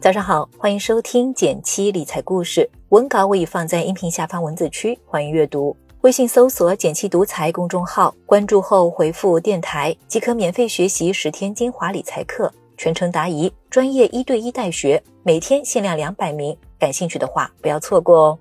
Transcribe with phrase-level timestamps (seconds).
[0.00, 5.76] 早上好，欢迎收听减七理财故事，文稿我已放在音频下方文字区，欢迎阅读。
[6.02, 18.38] 微信搜索“减七独裁公众号，关注后回复“电台”即可免费学习十天精华理财课，全程答疑，专业一对一带学，每天限量两百名，感兴趣的话不要错过哦。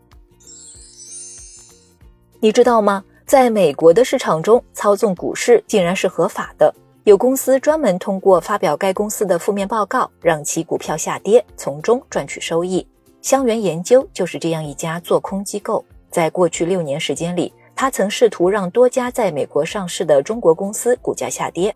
[2.40, 3.04] 你知道吗？
[3.26, 6.72] 在美国的市场中，操纵股市竟然是合法的。
[7.08, 12.86] 有公司专门通过发表该公司的负面报告，让其股票下跌，从中赚取收益。
[13.22, 15.86] 香源研究就是这样一家做空机构。
[16.12, 21.74] 在过去六年时间里，他曾试图让多家在美国上市的中国公司股价下跌，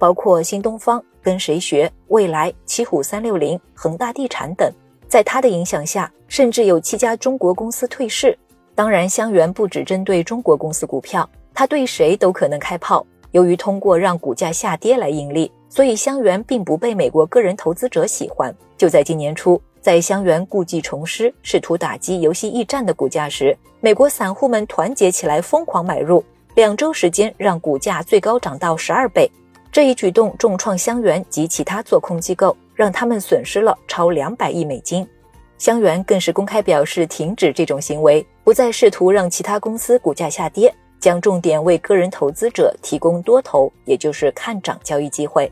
[0.00, 4.68] 包括新东方、跟谁学、未来、奇虎三六零、恒大地产等。
[5.06, 8.36] 在他的影响下，甚至有七家中国公司退市。
[8.74, 13.06] 当然，香源不只针对中国公司股票，他对谁都可能开炮。
[13.32, 18.54] 由于通过让股价下跌来盈利，所以香园并不被美国个人投资者喜欢。
[18.78, 26.22] 就在今年初，在香园故技重施，试图打击游戏驿站的股价时，美国散户们团结起来疯狂买入，
[26.54, 29.30] 两周时间让股价最高涨到十二倍。
[29.70, 35.08] 这一举动重创香园及其他做空机构，让他们损失了超两百亿美金。
[35.56, 40.74] 香园更是公开表示停止这种行为，不再试图让其他公司股价下跌。
[41.02, 45.50] 将重点为个人投资者提供多头，也就是看涨交易机会。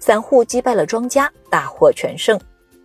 [0.00, 2.38] 散户击败了庄家，大获全胜。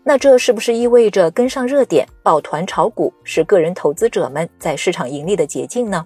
[0.03, 6.05] 那这是不是意味着跟上热点，抱团炒股是个人投资者们在市场盈利的捷径呢？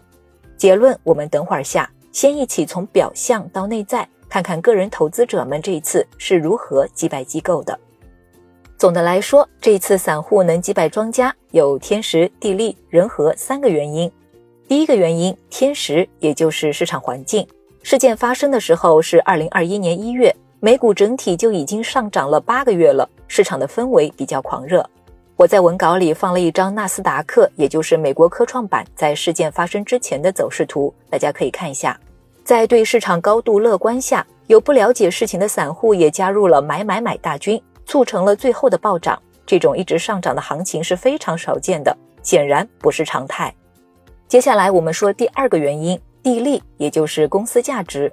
[0.56, 1.92] 结论我们等会儿下。
[2.14, 7.78] 先一起从表象到内在，看看个人投资者们这一次是如何击败机构的。
[8.78, 14.12] 总的来说，这一次散户能击败庄家，有天时、地利、人和三个原因。
[14.72, 17.45] 第一个原因，天时，也就是市场环境。
[17.83, 24.89] 事件发生的时候是二零二一年一月，美股整体就已经上涨了八个月了，市场的氛围比较狂热。
[25.36, 32.00] 我在文稿里放了一张纳斯达克，也就是美国科创板在事件发生之前的走势图，大家可以看一下。
[32.45, 39.22] 在对市场高度乐观下，有不了解事情的散户也加入了买买买大军，促成了最后的暴涨。
[39.45, 41.94] 这种一直上涨的行情是非常少见的，
[42.24, 43.53] 显然不是常态。
[44.31, 48.09] 接下来我们说第二个原因，地利，也就是公司价值。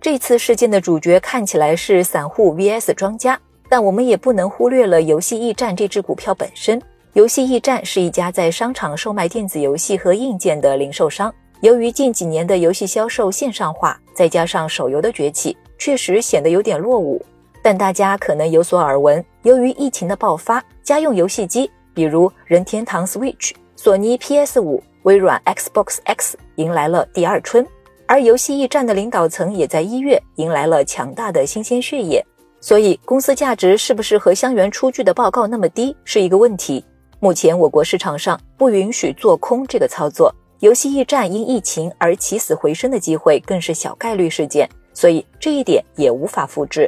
[0.00, 6.80] 这次事件的主角看起来是散户 vs 庄家，但我们也不能忽略了游戏驿站这只股票本身。
[7.12, 11.30] 游戏驿站是一家在商场售卖电子游戏和硬件的零售商。
[11.60, 17.22] 由于近几年的游戏销售线上化，再加上手游的崛起，确实显得有点落伍。
[17.62, 24.82] 但大家可能有所耳闻，由于疫情的爆发，家用游戏机，比如任天堂 Switch、索尼 PS 五。
[25.08, 27.66] 微软 Xbox X 迎来了第二春，
[28.06, 32.22] 而游戏驿站的领导层也在一月迎来了强大的新鲜血液。
[32.60, 36.84] 所以，公司价值是不是和香园出具的报告那么低，是一个问题。
[37.20, 46.86] 目前，我国市场上不允许做空这个操作，游戏驿站因疫情而起死回生的机会更是小概率事件，所以这一点也无法复制。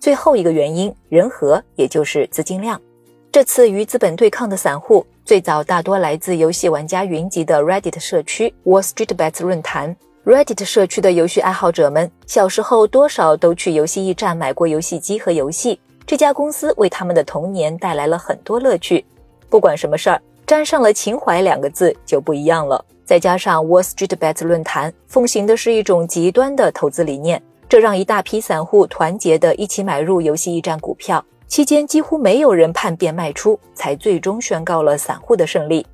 [0.00, 2.80] 最后一个原因，人和，也就是资金量。
[3.30, 9.96] 这次与资本对抗的散户，最早大多来自游戏玩家云集的 Reddit 社区 Wall Street Bets 论坛。
[10.22, 15.80] Reddit 社区的游戏爱好者们，小时候多少都去游戏驿站买过游戏机和游戏。
[16.04, 19.02] 这家公司为他们的童年带来了很多乐趣。
[19.48, 22.84] 不管什么事儿，沾上了情怀两个字就不一样了。
[23.06, 31.24] 再加上 Wall Street Bets 论坛奉行的是一种极端的投资理念，这让一大批散户团结的一起买入游戏驿站股票。
[31.54, 35.86] 期间几乎没有人叛变卖出，才最终宣告了散户的胜利。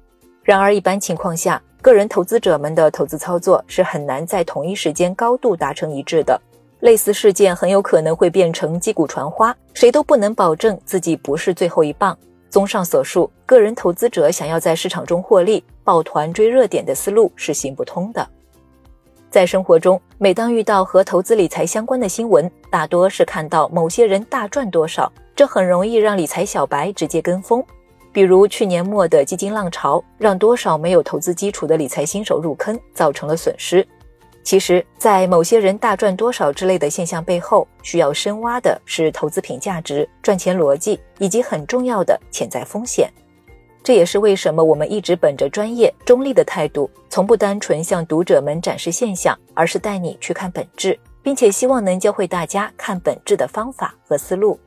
[0.43, 6.41] 然而，一般情况下，个人投资者们的投资操作是很难在同一时间高度达成一致的。
[6.79, 12.17] 类似事件很有可能会变成击鼓传花，谁都不能保证自己不是最后一棒。
[12.49, 18.27] 综上所述，个人投资者想要在市场中获利，抱团追热点的思路是行不通的。
[19.29, 25.13] 在生活中，每当遇到和投资理财相关的新闻，大多是看到某些人大赚多少。
[25.41, 27.65] 这很容易让理财小白直接跟风，
[28.13, 33.83] 比如去年末的基金浪潮，让多少没有投资基础的理财新手入坑，造成了损失。
[34.43, 43.11] 其实，在某些人大赚多少之类的现象背后，需要深挖的是投资品价值、赚钱逻辑以及很重要的潜在风险。
[43.83, 54.61] 这也是为什么我们一直本着专业、中立的态度，从不单纯向读者们展示现象，而是带你去看本质，并且希望能教会大家看本质的方法和思路。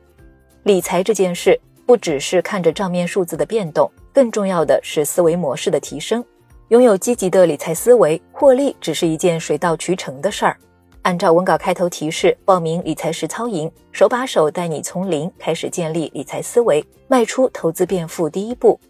[0.64, 6.24] 理财这件事不只是看着账面数字的变动，更重要的是思维模式的提升。
[6.68, 10.56] 拥有积极的理财思维，获利只是一件水到渠成的事儿。
[11.02, 18.80] 按照文稿开头提示报名理财实操营，手把手带你从零开始建立理财思维，迈出投资变富第一步。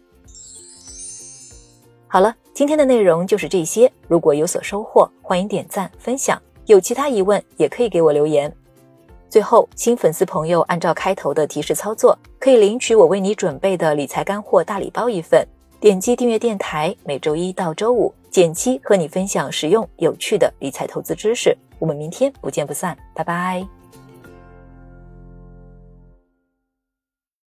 [2.07, 3.91] 好了，今天的内容就是这些。
[4.07, 6.41] 如果有所收获，欢迎点赞分享。
[6.67, 8.49] 有其他疑问也可以给我留言。
[9.35, 15.45] 最后，新粉丝朋友按照开头的提示操作，可以领取我为你准备的理财干货大礼包一份。
[15.77, 21.53] 点击订阅电台，每周一到周五，简七和你分享实用有趣的理财投资知识。
[21.79, 23.67] 我们明天不见不散，拜拜。